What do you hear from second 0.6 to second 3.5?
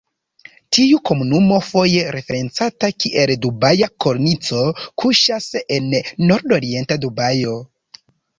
Tiu komunumo, foje referencata kiel